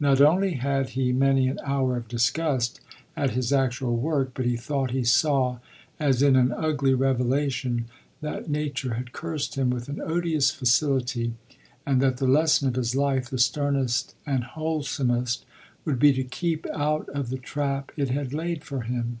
[0.00, 2.80] Not only had he many an hour of disgust
[3.14, 5.58] at his actual work, but he thought he saw
[6.00, 7.84] as in an ugly revelation
[8.22, 11.34] that nature had cursed him with an odious facility
[11.84, 15.44] and that the lesson of his life, the sternest and wholesomest,
[15.84, 19.20] would be to keep out of the trap it had laid for him.